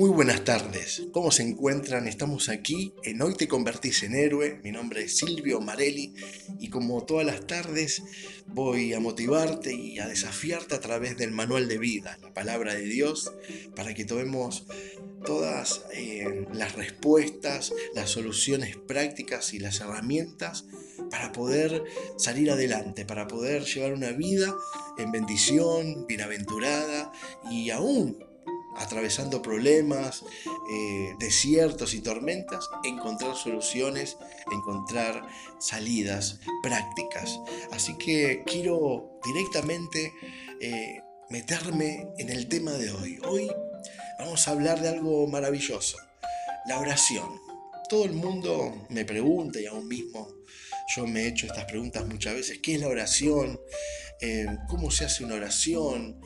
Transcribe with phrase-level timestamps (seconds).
[0.00, 2.08] Muy buenas tardes, ¿cómo se encuentran?
[2.08, 6.14] Estamos aquí en Hoy te convertís en héroe, mi nombre es Silvio Marelli
[6.58, 8.02] y como todas las tardes
[8.46, 12.86] voy a motivarte y a desafiarte a través del manual de vida, la palabra de
[12.86, 13.30] Dios,
[13.76, 14.64] para que tomemos
[15.26, 20.64] todas eh, las respuestas, las soluciones prácticas y las herramientas
[21.10, 21.84] para poder
[22.16, 24.54] salir adelante, para poder llevar una vida
[24.96, 27.12] en bendición, bienaventurada
[27.50, 28.29] y aún
[28.76, 30.24] atravesando problemas,
[30.70, 34.16] eh, desiertos y tormentas, encontrar soluciones,
[34.52, 35.26] encontrar
[35.58, 37.38] salidas prácticas.
[37.72, 40.12] Así que quiero directamente
[40.60, 43.18] eh, meterme en el tema de hoy.
[43.26, 43.50] Hoy
[44.18, 45.96] vamos a hablar de algo maravilloso,
[46.66, 47.40] la oración.
[47.88, 50.28] Todo el mundo me pregunta y aún mismo
[50.94, 53.60] yo me he hecho estas preguntas muchas veces, ¿qué es la oración?
[54.68, 56.20] ¿Cómo se hace una oración?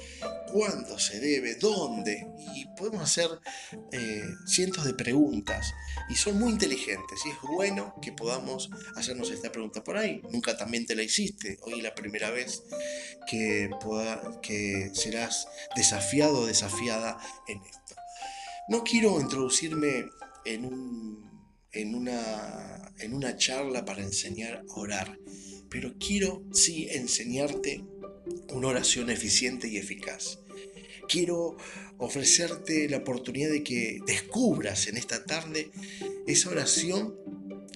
[0.53, 1.55] ¿Cuándo se debe?
[1.55, 2.27] ¿Dónde?
[2.55, 3.29] Y podemos hacer
[3.93, 5.73] eh, cientos de preguntas
[6.09, 10.21] y son muy inteligentes y es bueno que podamos hacernos esta pregunta por ahí.
[10.31, 12.63] Nunca también te la hiciste, hoy es la primera vez
[13.29, 13.71] que,
[14.43, 17.95] que serás desafiado o desafiada en esto.
[18.69, 20.07] No quiero introducirme
[20.45, 21.25] en
[21.75, 25.19] en una, en una charla para enseñar a orar,
[25.75, 27.83] pero quiero sí enseñarte
[28.51, 30.39] una oración eficiente y eficaz.
[31.09, 31.57] Quiero
[31.99, 35.73] ofrecerte la oportunidad de que descubras en esta tarde
[36.29, 37.17] esa oración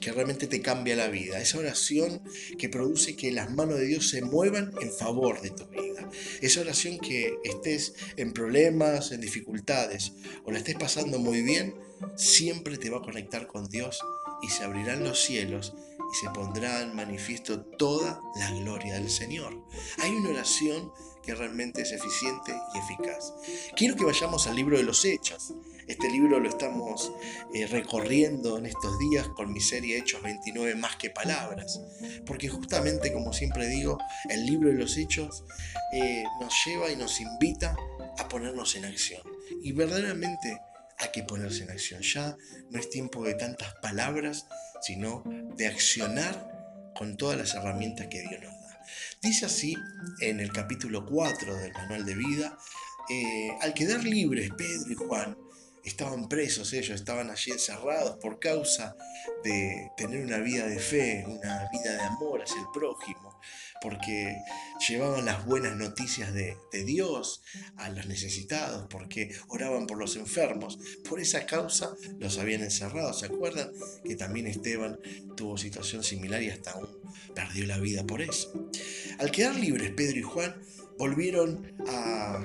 [0.00, 2.22] que realmente te cambia la vida, esa oración
[2.56, 6.08] que produce que las manos de Dios se muevan en favor de tu vida,
[6.40, 10.12] esa oración que estés en problemas, en dificultades
[10.44, 11.74] o la estés pasando muy bien,
[12.14, 13.98] siempre te va a conectar con Dios
[14.42, 15.74] y se abrirán los cielos
[16.12, 19.64] y se pondrá en manifiesto toda la gloria del Señor.
[19.98, 23.34] Hay una oración que realmente es eficiente y eficaz.
[23.76, 25.52] Quiero que vayamos al libro de los Hechos.
[25.86, 27.12] Este libro lo estamos
[27.52, 31.82] eh, recorriendo en estos días con mi serie Hechos 29 más que palabras.
[32.24, 33.98] Porque justamente, como siempre digo,
[34.30, 35.44] el libro de los Hechos
[35.92, 37.76] eh, nos lleva y nos invita
[38.18, 39.22] a ponernos en acción.
[39.62, 40.60] Y verdaderamente
[40.98, 42.02] hay que ponerse en acción.
[42.02, 42.36] Ya
[42.70, 44.46] no es tiempo de tantas palabras,
[44.82, 45.22] sino
[45.56, 48.80] de accionar con todas las herramientas que Dios nos da.
[49.22, 49.76] Dice así
[50.20, 52.58] en el capítulo 4 del manual de vida,
[53.10, 55.36] eh, al quedar libres Pedro y Juan,
[55.84, 58.94] estaban presos ellos, estaban allí encerrados por causa
[59.42, 63.27] de tener una vida de fe, una vida de amor hacia el prójimo,
[63.80, 64.36] porque
[64.88, 67.42] llevaban las buenas noticias de, Dios
[67.76, 70.78] a los necesitados, porque oraban por los enfermos.
[71.08, 73.12] Por esa causa los habían encerrado.
[73.12, 73.70] ¿Se acuerdan
[74.04, 74.98] que también Esteban
[75.36, 76.88] tuvo situación similar y hasta aún
[77.34, 78.52] perdió la vida por eso?
[79.18, 80.54] Al quedar libres Pedro y Juan
[80.98, 82.40] volvieron a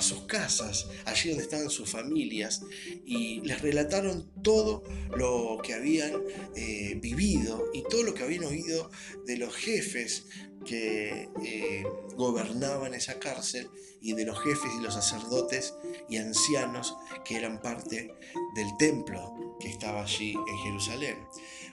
[0.00, 2.62] sus casas, allí donde estaban sus familias,
[3.04, 4.82] y les relataron todo
[5.16, 6.12] lo que habían
[6.56, 8.90] eh, vivido y todo lo que habían oído
[9.26, 10.26] de los jefes
[10.64, 11.84] que eh,
[12.16, 15.74] gobernaban esa cárcel y de los jefes y los sacerdotes
[16.08, 18.14] y ancianos que eran parte
[18.54, 21.26] del templo que estaba allí en Jerusalén.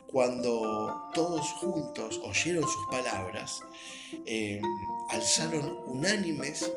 [0.07, 3.59] Cuando todos juntos oyeron sus palabras,
[4.25, 4.61] eh,
[5.09, 6.71] alzaron unánimes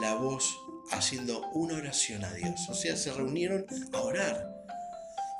[0.00, 0.56] la voz
[0.90, 2.68] haciendo una oración a Dios.
[2.68, 4.48] O sea, se reunieron a orar.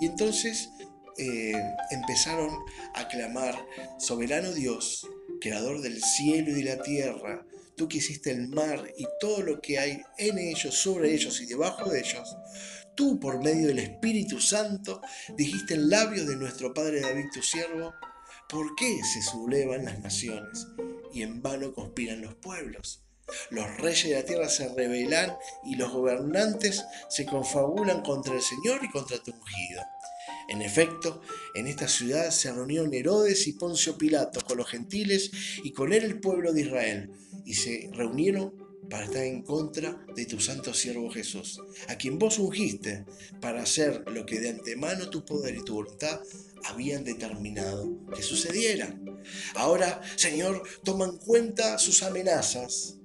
[0.01, 0.71] Y entonces
[1.19, 1.53] eh,
[1.91, 2.51] empezaron
[2.95, 3.55] a clamar,
[3.99, 5.07] soberano Dios,
[5.43, 7.45] creador del cielo y de la tierra,
[7.77, 11.47] tú que hiciste el mar y todo lo que hay en ellos, sobre ellos y
[11.47, 12.37] debajo de ellos,
[12.95, 15.01] tú por medio del Espíritu Santo
[15.37, 17.93] dijiste en labios de nuestro Padre David tu siervo,
[18.49, 20.69] ¿por qué se sublevan las naciones
[21.13, 23.03] y en vano conspiran los pueblos?
[23.51, 28.85] Los reyes de la tierra se rebelan y los gobernantes se confabulan contra el Señor
[28.85, 29.83] y contra tu ungido.
[30.49, 31.21] En efecto,
[31.55, 35.31] en esta ciudad se reunieron Herodes y Poncio Pilato con los gentiles
[35.63, 37.11] y con él el pueblo de Israel,
[37.45, 42.39] y se reunieron para estar en contra de tu santo siervo Jesús, a quien vos
[42.39, 43.06] ungiste
[43.41, 46.21] para hacer lo que de antemano tu poder y tu voluntad
[46.65, 48.95] habían determinado que sucediera.
[49.55, 52.99] Ahora, Señor, toma en cuenta sus amenazas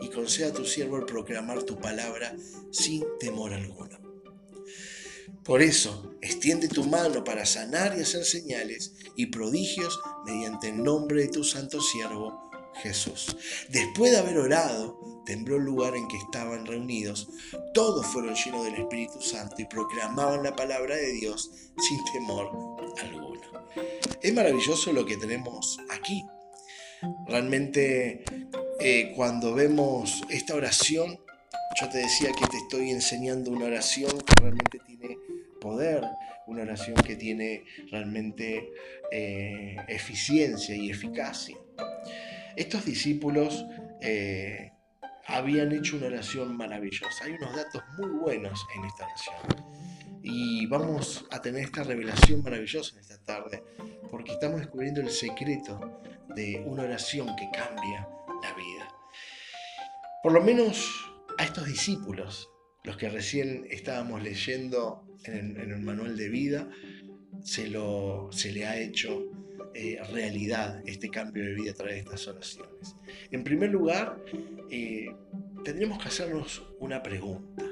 [0.00, 2.34] y conceda a tu siervo el proclamar tu palabra
[2.70, 4.07] sin temor alguno.
[5.48, 11.22] Por eso, extiende tu mano para sanar y hacer señales y prodigios mediante el nombre
[11.22, 12.50] de tu santo siervo
[12.82, 13.34] Jesús.
[13.70, 17.30] Después de haber orado, tembló el lugar en que estaban reunidos.
[17.72, 22.50] Todos fueron llenos del Espíritu Santo y proclamaban la palabra de Dios sin temor
[23.00, 23.40] alguno.
[24.20, 26.26] Es maravilloso lo que tenemos aquí.
[27.26, 28.22] Realmente
[28.80, 31.18] eh, cuando vemos esta oración,
[31.80, 35.16] yo te decía que te estoy enseñando una oración que realmente tiene
[35.60, 36.04] poder,
[36.46, 38.72] una oración que tiene realmente
[39.12, 41.56] eh, eficiencia y eficacia.
[42.56, 43.64] Estos discípulos
[44.00, 44.72] eh,
[45.26, 47.24] habían hecho una oración maravillosa.
[47.24, 49.68] Hay unos datos muy buenos en esta oración.
[50.22, 53.62] Y vamos a tener esta revelación maravillosa en esta tarde,
[54.10, 56.02] porque estamos descubriendo el secreto
[56.34, 58.08] de una oración que cambia
[58.42, 58.88] la vida.
[60.22, 60.90] Por lo menos
[61.38, 62.48] a estos discípulos,
[62.88, 66.70] los que recién estábamos leyendo en el, manual de vida,
[67.44, 69.30] se, lo, se le ha hecho
[69.74, 72.96] eh, realidad este cambio de vida a través de estas oraciones.
[73.30, 74.18] En primer lugar,
[74.70, 75.14] eh,
[75.62, 77.62] que hacernos una pregunta.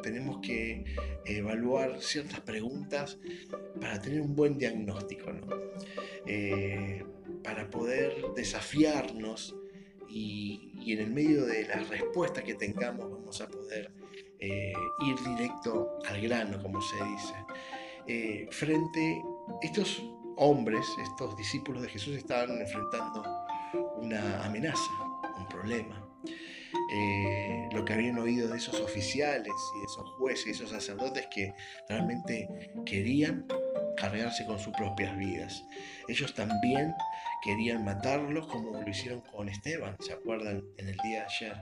[0.00, 0.84] Tenemos que
[1.26, 3.18] evaluar ciertas preguntas
[3.80, 5.32] para tener un buen diagnóstico,
[6.24, 7.02] eh,
[7.42, 9.56] para poder desafiarnos
[10.08, 13.99] y, y, en el medio de la respuesta que tengamos vamos a poder
[14.40, 18.48] ir directo al grano, como se dice.
[18.50, 19.22] frente
[19.62, 20.02] a estos
[20.36, 23.22] hombres, estos discípulos de Jesús, estaban enfrentando
[23.96, 24.90] una amenaza,
[25.38, 26.06] un problema.
[26.92, 31.28] Eh, lo que habían oído de esos oficiales y de esos jueces y esos sacerdotes
[31.32, 31.54] que
[31.88, 32.48] realmente
[32.84, 33.46] querían
[33.96, 35.64] cargarse con sus propias vidas.
[36.08, 36.94] Ellos también
[37.44, 40.64] querían matarlos como lo hicieron con Esteban, ¿se acuerdan?
[40.78, 41.56] En el día de ayer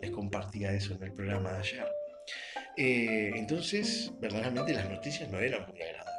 [0.00, 2.01] les compartía eso en el programa de ayer.
[2.76, 6.12] Eh, entonces, verdaderamente las noticias no eran muy agradables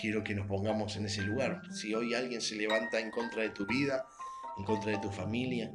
[0.00, 1.60] quiero que nos pongamos en ese lugar.
[1.70, 4.06] Si hoy alguien se levanta en contra de tu vida,
[4.56, 5.70] en contra de tu familia,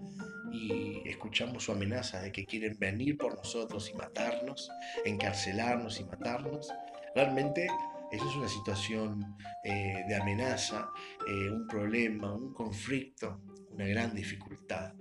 [0.51, 4.71] y escuchamos su amenaza de que quieren venir por nosotros y matarnos,
[5.03, 6.73] encarcelarnos y matarnos,
[7.13, 7.67] realmente
[8.11, 10.89] eso es una situación eh, de amenaza,
[11.27, 13.41] eh, un problema, un conflicto,
[13.71, 14.93] una gran dificultad.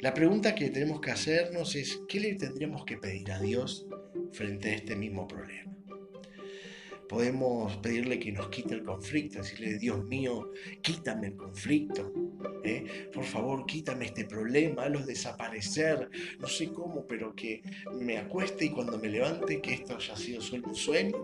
[0.00, 3.86] La pregunta que tenemos que hacernos es, ¿qué le tendríamos que pedir a Dios
[4.32, 5.76] frente a este mismo problema?
[7.08, 10.50] Podemos pedirle que nos quite el conflicto, decirle, Dios mío,
[10.82, 12.12] quítame el conflicto.
[12.64, 13.08] ¿eh?
[13.12, 16.10] Por favor, quítame este problema, hazlo desaparecer.
[16.40, 17.62] No sé cómo, pero que
[17.94, 21.16] me acueste y cuando me levante, que esto haya sido solo un sueño.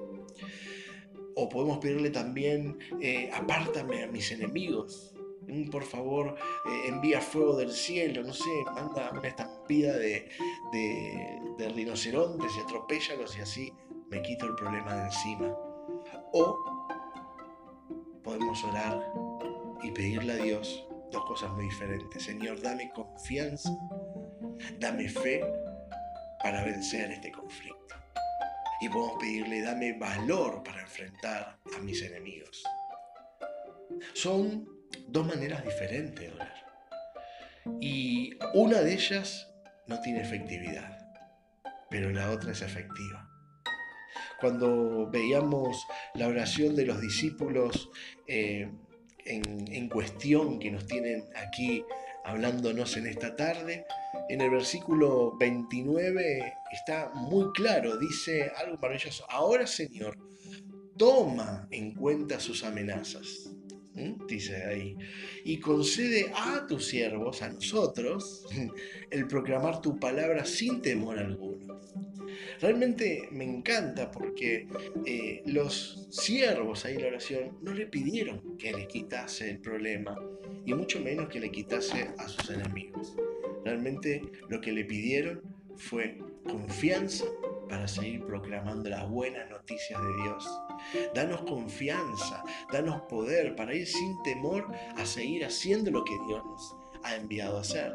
[1.35, 5.15] O podemos pedirle también, eh, apártame a mis enemigos.
[5.71, 6.37] Por favor,
[6.67, 10.29] eh, envía fuego del cielo, no sé, manda una estampida de,
[10.73, 13.73] de, de rinocerontes y atropellalos y así
[14.09, 15.49] me quito el problema de encima.
[16.33, 16.59] O
[18.23, 19.03] podemos orar
[19.83, 22.23] y pedirle a Dios dos cosas muy diferentes.
[22.23, 23.71] Señor, dame confianza,
[24.79, 25.45] dame fe
[26.43, 27.95] para vencer este conflicto.
[28.81, 32.65] Y podemos pedirle, dame valor para enfrentar a mis enemigos.
[34.15, 34.67] Son
[35.09, 36.55] dos maneras diferentes de orar.
[37.81, 39.49] Y una de ellas
[39.87, 40.99] no tiene efectividad,
[41.91, 43.33] pero la otra es efectiva
[44.43, 47.91] cuando veíamos la oración de los discípulos
[48.27, 48.69] eh,
[49.25, 51.85] en, cuestión que nos tienen aquí
[52.25, 53.87] hablándonos en esta tarde,
[54.29, 59.25] en el versículo 29 está muy claro, dice algo maravilloso.
[59.31, 60.19] Ahora Señor,
[60.99, 63.49] toma en cuenta sus amenazas.
[64.27, 64.97] Dice ahí,
[65.45, 68.47] y concede a tus siervos, a nosotros,
[69.11, 71.83] el proclamar tu palabra sin temor alguno
[72.61, 74.67] Realmente me encanta porque
[75.05, 80.17] eh, los siervos ahí en la oración no le pidieron que le quitase el problema
[80.65, 83.17] y mucho menos que le quitase a sus enemigos.
[83.65, 85.43] Realmente lo que le pidieron
[85.77, 87.25] fue confianza
[87.69, 90.49] para seguir proclamando las buenas noticias de Dios.
[91.15, 96.77] Danos confianza, danos poder para ir sin temor a seguir haciendo lo que Dios nos
[97.05, 97.93] ha enviado a hacer.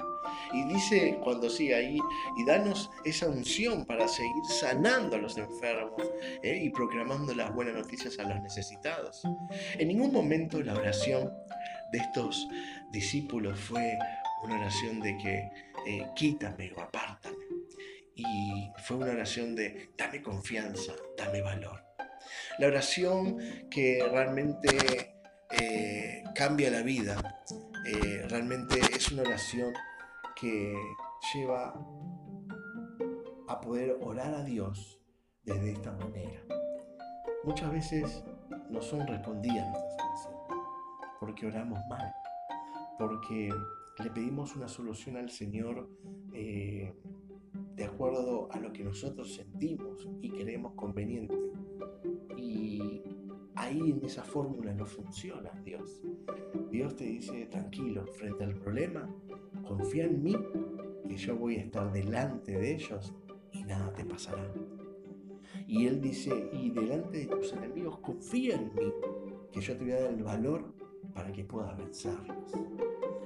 [0.53, 1.99] Y dice cuando sigue ahí,
[2.37, 6.01] y danos esa unción para seguir sanando a los enfermos
[6.43, 6.61] ¿eh?
[6.63, 9.23] y proclamando las buenas noticias a los necesitados.
[9.77, 11.31] En ningún momento la oración
[11.91, 12.47] de estos
[12.91, 13.97] discípulos fue
[14.43, 15.51] una oración de que
[15.87, 17.37] eh, quítame o apártame.
[18.15, 21.86] Y fue una oración de dame confianza, dame valor.
[22.59, 23.37] La oración
[23.69, 25.15] que realmente
[25.51, 27.43] eh, cambia la vida,
[28.29, 29.73] realmente es una oración
[30.35, 30.75] que
[31.33, 31.73] lleva
[33.47, 34.99] a poder orar a Dios
[35.43, 36.41] desde esta manera.
[37.43, 38.23] Muchas veces
[38.69, 40.37] no son respondidas nuestras oraciones
[41.19, 42.13] porque oramos mal,
[42.99, 43.49] porque
[44.03, 45.89] le pedimos una solución al Señor
[46.33, 46.93] eh,
[47.75, 51.35] de acuerdo a lo que nosotros sentimos y creemos conveniente.
[53.67, 56.01] Ahí en esa fórmula no funciona Dios.
[56.71, 59.13] Dios te dice, tranquilo, frente al problema,
[59.67, 60.37] confía en mí,
[61.05, 63.13] que yo voy a estar delante de ellos
[63.51, 64.49] y nada te pasará.
[65.67, 68.93] Y él dice, y delante de tus enemigos confía en mí,
[69.51, 70.73] que yo te voy a dar el valor
[71.13, 72.53] para que puedas vencerlos.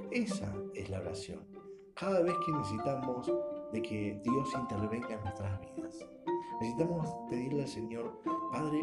[0.09, 1.45] Esa es la oración.
[1.93, 3.31] Cada vez que necesitamos
[3.71, 6.03] de que Dios intervenga en nuestras vidas.
[6.59, 8.19] Necesitamos pedirle al Señor,
[8.51, 8.81] Padre,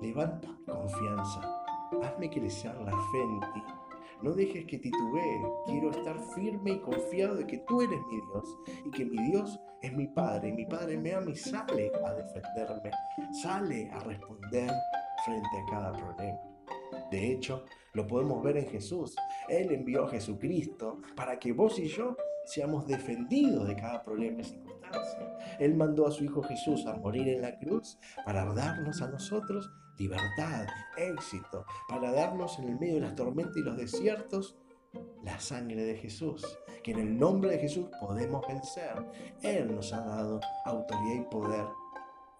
[0.00, 1.40] levanta confianza,
[2.02, 3.62] hazme crecer la fe en ti.
[4.22, 8.58] No dejes que titubee, quiero estar firme y confiado de que tú eres mi Dios
[8.86, 10.48] y que mi Dios es mi Padre.
[10.48, 12.90] Y mi Padre me ama y sale a defenderme,
[13.42, 14.72] sale a responder
[15.24, 16.38] frente a cada problema.
[17.10, 19.14] De hecho, lo podemos ver en Jesús.
[19.48, 24.44] Él envió a Jesucristo para que vos y yo seamos defendidos de cada problema y
[24.44, 25.36] circunstancia.
[25.58, 29.70] Él mandó a su Hijo Jesús a morir en la cruz para darnos a nosotros
[29.98, 34.56] libertad, éxito, para darnos en el medio de las tormentas y los desiertos
[35.24, 38.94] la sangre de Jesús, que en el nombre de Jesús podemos vencer.
[39.42, 41.66] Él nos ha dado autoridad y poder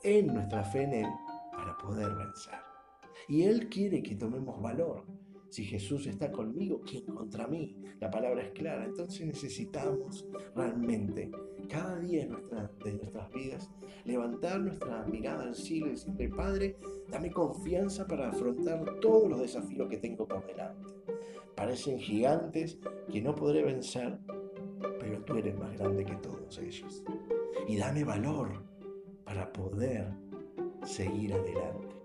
[0.02, 1.06] en nuestra fe en Él
[1.52, 2.58] para poder vencer.
[3.28, 5.04] Y Él quiere que tomemos valor.
[5.56, 7.75] Si Jesús está conmigo, ¿quién contra mí?
[7.98, 8.84] La palabra es clara.
[8.84, 11.30] Entonces necesitamos realmente
[11.66, 12.26] cada día
[12.84, 13.70] de nuestras vidas
[14.04, 16.76] levantar nuestra mirada al cielo y decirle, Padre,
[17.08, 20.92] dame confianza para afrontar todos los desafíos que tengo por delante.
[21.54, 22.78] Parecen gigantes
[23.10, 24.18] que no podré vencer,
[25.00, 27.02] pero tú eres más grande que todos ellos.
[27.66, 28.62] Y dame valor
[29.25, 30.12] para poder
[30.84, 31.96] seguir adelante.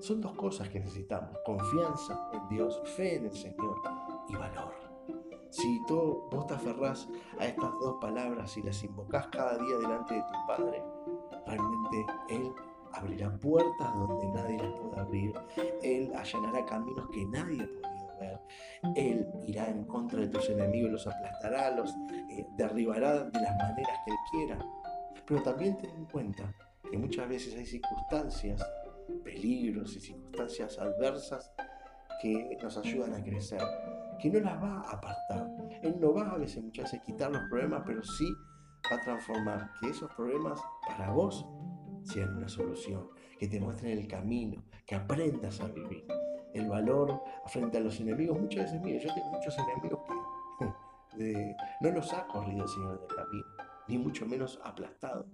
[0.00, 3.80] Son dos cosas que necesitamos, confianza en Dios, fe en el Señor
[4.28, 4.72] y valor.
[5.50, 10.14] Si tú, vos te aferrás a estas dos palabras y las invocás cada día delante
[10.14, 10.82] de tu Padre,
[11.46, 12.52] realmente Él
[12.92, 15.34] abrirá puertas donde nadie las pueda abrir.
[15.82, 18.40] Él allanará caminos que nadie podido ver.
[18.94, 21.90] Él irá en contra de tus enemigos, los aplastará, los
[22.30, 24.58] eh, derribará de las maneras que Él quiera.
[25.26, 26.54] Pero también ten en cuenta
[26.88, 28.64] que muchas veces hay circunstancias
[29.24, 31.52] peligros y circunstancias adversas
[32.20, 33.60] que nos ayudan a crecer,
[34.20, 35.48] que no las va a apartar.
[35.82, 38.26] Él no va a veces muchas veces quitar los problemas, pero sí
[38.90, 41.46] va a transformar que esos problemas para vos
[42.02, 46.06] sean una solución, que te muestren el camino, que aprendas a vivir.
[46.54, 50.00] El valor frente a los enemigos, muchas veces, mire, yo tengo muchos enemigos
[51.16, 53.46] que no los ha corrido el Señor del camino,
[53.86, 55.26] ni mucho menos aplastado,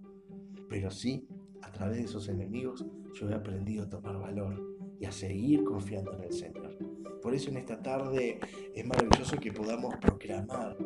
[0.69, 1.28] pero sí
[1.62, 4.61] a través de esos enemigos yo he aprendido a tomar valor
[4.99, 6.76] y a seguir confiando en el Señor.
[7.23, 8.38] Por eso en esta tarde
[8.75, 10.76] es maravilloso que podamos proclamar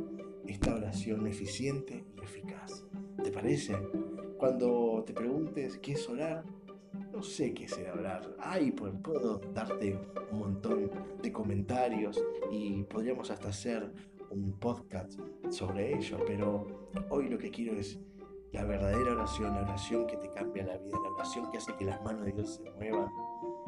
[0.46, 2.84] esta oración eficiente y eficaz.
[3.22, 3.76] ¿Te parece?
[4.36, 6.44] Cuando te preguntes qué es orar,
[7.12, 8.36] no sé qué es orar.
[8.38, 9.98] Ay, pues puedo darte
[10.30, 13.90] un montón de comentarios y podríamos hasta hacer
[14.30, 15.18] un podcast
[15.48, 17.98] sobre ello, pero hoy lo que quiero es
[18.52, 21.84] la verdadera oración, la oración que te cambia la vida, la oración que hace que
[21.84, 23.10] las manos de Dios se muevan,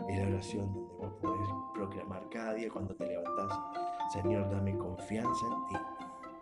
[0.09, 3.59] es la oración donde vos podés proclamar cada día cuando te levantás,
[4.13, 5.77] Señor, dame confianza en ti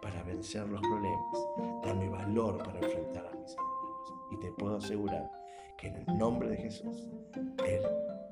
[0.01, 1.49] para vencer los problemas,
[1.85, 4.15] dame valor para enfrentar a mis enemigos.
[4.31, 5.31] Y te puedo asegurar
[5.77, 7.83] que en el nombre de Jesús, Él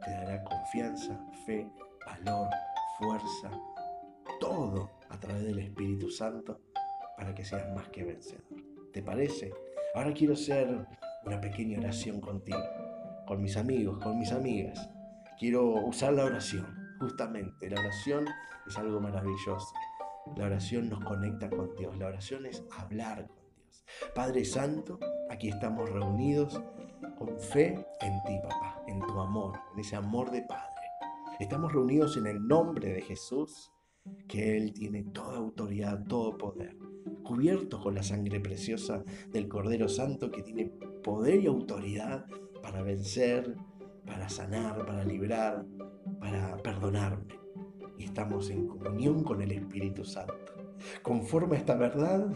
[0.04, 1.68] te dará confianza, fe,
[2.06, 2.48] valor,
[2.98, 3.50] fuerza,
[4.40, 6.60] todo a través del Espíritu Santo
[7.16, 8.44] para que seas más que vencedor.
[8.92, 9.52] ¿Te parece?
[9.96, 10.86] Ahora quiero hacer
[11.24, 12.58] una pequeña oración contigo,
[13.26, 14.90] con mis amigos, con mis amigas.
[15.38, 16.66] Quiero usar la oración,
[17.00, 17.70] justamente.
[17.70, 18.26] La oración
[18.66, 19.72] es algo maravilloso.
[20.36, 21.96] La oración nos conecta con Dios.
[21.96, 23.86] La oración es hablar con Dios.
[24.14, 24.98] Padre Santo,
[25.30, 26.60] aquí estamos reunidos
[27.18, 30.90] con fe en ti, papá, en tu amor, en ese amor de Padre.
[31.40, 33.72] Estamos reunidos en el nombre de Jesús,
[34.28, 36.76] que Él tiene toda autoridad, todo poder
[37.26, 40.66] cubiertos con la sangre preciosa del Cordero Santo que tiene
[41.02, 42.24] poder y autoridad
[42.62, 43.56] para vencer,
[44.06, 45.66] para sanar, para librar,
[46.20, 47.34] para perdonarme.
[47.98, 50.34] Y estamos en comunión con el Espíritu Santo.
[51.02, 52.30] Conforme a esta verdad,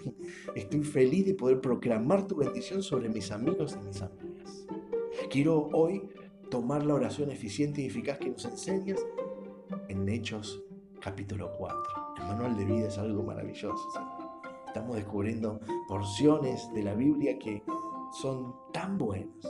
[0.54, 4.66] estoy feliz de poder proclamar tu bendición sobre mis amigos y mis amigas.
[5.30, 6.02] Quiero hoy
[6.50, 8.98] tomar la oración eficiente y eficaz que nos enseñas
[9.88, 10.64] en Hechos
[11.00, 11.78] capítulo 4.
[12.18, 14.09] El manual de vida es algo maravilloso, Señor.
[14.70, 15.58] Estamos descubriendo
[15.88, 17.60] porciones de la Biblia que
[18.12, 19.44] son tan buenas,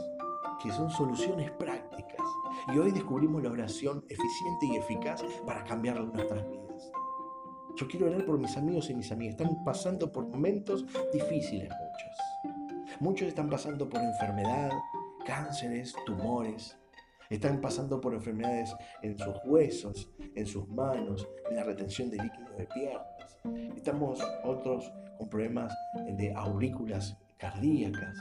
[0.62, 2.24] que son soluciones prácticas.
[2.74, 6.90] Y hoy descubrimos la oración eficiente y eficaz para cambiar nuestras vidas.
[7.76, 9.38] Yo quiero orar por mis amigos y mis amigas.
[9.38, 12.96] Están pasando por momentos difíciles muchos.
[13.00, 14.70] Muchos están pasando por enfermedad,
[15.26, 16.78] cánceres, tumores.
[17.28, 22.56] Están pasando por enfermedades en sus huesos, en sus manos, en la retención de líquidos
[22.56, 23.19] de piernas.
[23.76, 25.74] Estamos otros con problemas
[26.16, 28.16] de aurículas cardíacas.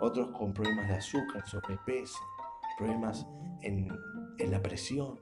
[0.00, 2.18] otros con problemas de azúcar, sobrepeso,
[2.78, 3.26] problemas
[3.62, 3.88] en,
[4.38, 5.20] en la presión.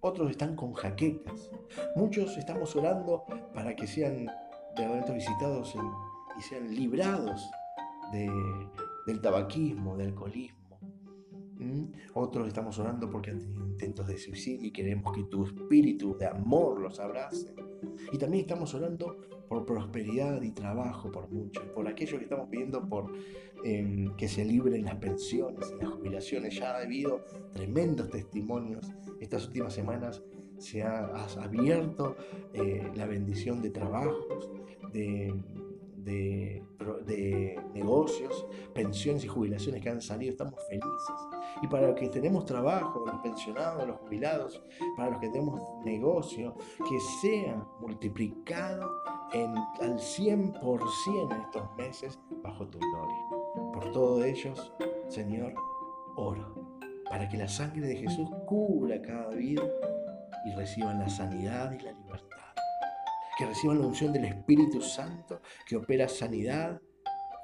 [0.00, 1.50] Otros están con jaquecas.
[1.96, 3.24] Muchos estamos orando
[3.54, 4.26] para que sean
[4.76, 5.74] verdaderamente visitados
[6.38, 7.50] y sean librados
[8.12, 10.57] del tabaquismo, del alcoholismo.
[12.14, 16.26] Otros estamos orando porque han tenido intentos de suicidio y queremos que tu espíritu de
[16.26, 17.54] amor los abrace.
[18.12, 19.16] Y también estamos orando
[19.48, 23.12] por prosperidad y trabajo por muchos, por aquellos que estamos pidiendo por
[23.64, 26.54] em, que se libren las pensiones y las jubilaciones.
[26.54, 30.22] Ya ha habido tremendos testimonios estas últimas semanas
[30.58, 32.16] se ha, abierto
[32.52, 34.50] eh, la bendición de trabajos,
[34.92, 35.34] de,
[36.08, 41.14] de, negocios, pensiones y jubilaciones que han salido, estamos felices.
[41.62, 44.62] Y para los que tenemos trabajo, los pensionados, los jubilados,
[44.96, 46.54] para los que tenemos negocio,
[46.88, 48.90] que sea multiplicado
[49.32, 53.72] en, al 100% en estos meses bajo tu gloria.
[53.72, 54.72] Por todos ellos,
[55.08, 55.54] Señor,
[56.16, 56.68] oro
[57.08, 59.62] para que la sangre de Jesús cubra cada vida
[60.44, 62.27] y reciban la sanidad y la libertad.
[63.38, 66.80] Que reciban la unción del Espíritu Santo que opera sanidad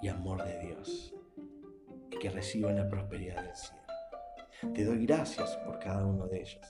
[0.03, 1.15] y amor de Dios.
[2.11, 3.83] Y que reciban la prosperidad del cielo.
[4.75, 6.61] Te doy gracias por cada uno de ellos.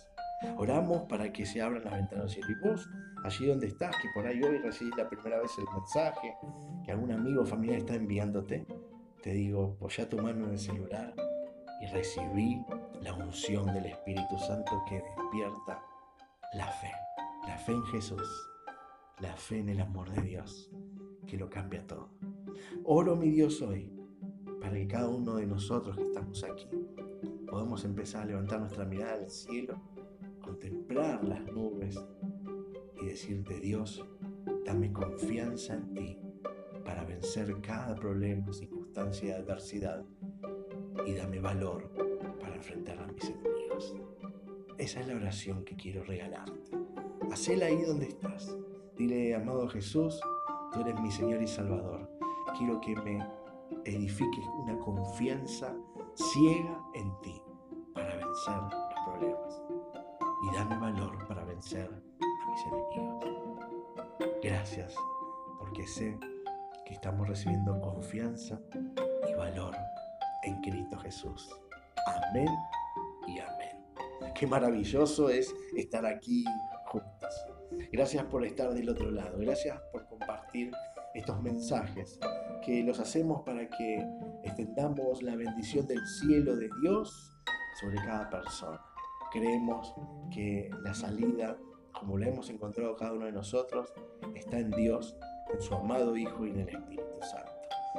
[0.58, 2.48] Oramos para que se abran las ventanas del cielo.
[2.50, 2.88] Y vos,
[3.24, 6.36] allí donde estás, que por ahí hoy recibís la primera vez el mensaje,
[6.84, 8.66] que algún amigo o familiar está enviándote,
[9.22, 11.14] te digo, ya tu mano en el celular
[11.80, 12.62] y recibí
[13.00, 15.82] la unción del Espíritu Santo que despierta
[16.52, 16.92] la fe,
[17.46, 18.53] la fe en Jesús,
[19.20, 20.70] la fe en el amor de Dios,
[21.26, 22.10] que lo cambia todo.
[22.84, 23.90] Oro mi Dios hoy
[24.60, 26.68] para que cada uno de nosotros que estamos aquí
[27.48, 29.80] podamos empezar a levantar nuestra mirada al cielo,
[30.42, 32.02] contemplar las nubes
[33.00, 34.04] y decirte Dios,
[34.64, 36.18] dame confianza en ti
[36.84, 40.04] para vencer cada problema, circunstancia adversidad
[41.06, 41.90] y dame valor
[42.40, 43.94] para enfrentar a mis enemigos.
[44.78, 46.70] Esa es la oración que quiero regalarte.
[47.30, 48.56] Hacela ahí donde estás.
[48.96, 50.20] Dile, amado Jesús,
[50.72, 52.08] tú eres mi Señor y Salvador.
[52.56, 53.26] Quiero que me
[53.84, 55.74] edifiques una confianza
[56.14, 57.42] ciega en ti
[57.92, 59.62] para vencer los problemas.
[60.44, 63.24] Y dame valor para vencer a mis enemigos.
[64.40, 64.94] Gracias
[65.58, 66.16] porque sé
[66.86, 68.60] que estamos recibiendo confianza
[69.28, 69.74] y valor
[70.44, 71.50] en Cristo Jesús.
[72.28, 72.48] Amén
[73.26, 74.34] y amén.
[74.36, 76.44] Qué maravilloso es estar aquí
[76.86, 77.53] juntos.
[77.92, 79.38] Gracias por estar del otro lado.
[79.38, 80.72] Gracias por compartir
[81.14, 82.18] estos mensajes
[82.64, 84.04] que los hacemos para que
[84.42, 87.32] extendamos la bendición del cielo de Dios
[87.80, 88.80] sobre cada persona.
[89.32, 89.94] Creemos
[90.32, 91.56] que la salida,
[91.92, 93.92] como la hemos encontrado cada uno de nosotros,
[94.34, 95.16] está en Dios,
[95.52, 97.52] en su amado Hijo y en el Espíritu Santo.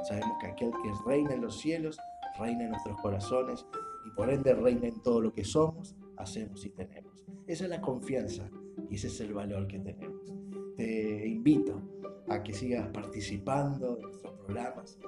[0.03, 1.97] Sabemos que aquel que reina en los cielos
[2.38, 3.65] reina en nuestros corazones
[4.05, 7.25] y por ende reina en todo lo que somos, hacemos y tenemos.
[7.47, 8.49] Esa es la confianza
[8.89, 10.34] y ese es el valor que tenemos.
[10.76, 11.82] Te invito
[12.28, 15.00] a que sigas participando de nuestros programas,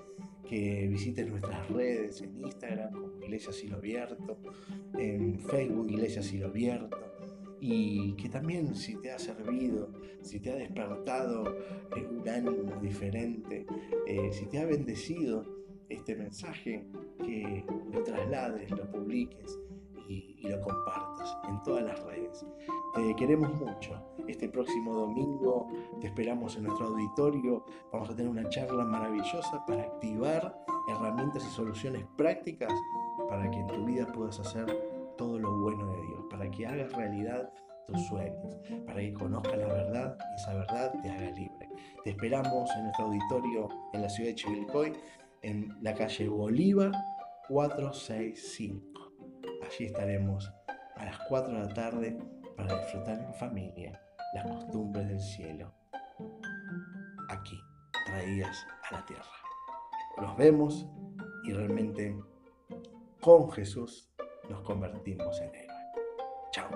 [0.47, 4.37] que visites nuestras redes en Instagram como Iglesia Silo Abierto,
[4.97, 6.97] en Facebook Iglesia Silo Abierto,
[7.59, 11.57] y que también si te ha servido, si te ha despertado
[11.95, 13.65] eh, un ánimo diferente,
[14.05, 15.43] eh, si te ha bendecido
[15.89, 16.85] este mensaje,
[17.25, 19.57] que lo traslades, lo publiques
[20.07, 22.45] y, lo compartas en todas las redes.
[22.95, 24.01] Te queremos mucho.
[24.27, 25.67] Este próximo domingo
[25.99, 27.65] te esperamos en nuestro auditorio.
[27.91, 32.71] Vamos a tener una charla maravillosa para activar herramientas y soluciones prácticas
[33.29, 34.65] para que en tu vida puedas hacer
[35.17, 37.51] todo lo bueno de Dios, para que hagas realidad
[37.87, 41.69] tus sueños, para que conozcas la verdad y esa verdad te haga libre.
[42.03, 44.93] Te esperamos en nuestro auditorio en la ciudad de Chivilcoy
[45.41, 46.91] en la calle Bolívar
[47.47, 48.86] 465.
[49.67, 50.49] Allí estaremos
[50.95, 52.17] a las 4 de la tarde
[52.55, 54.01] para disfrutar en familia
[54.33, 55.73] las costumbres del cielo,
[57.27, 57.59] aquí,
[58.05, 59.23] traídas a la tierra.
[60.21, 60.87] Nos vemos
[61.43, 62.17] y realmente
[63.19, 64.09] con Jesús
[64.49, 65.77] nos convertimos en héroes.
[66.51, 66.69] Chao.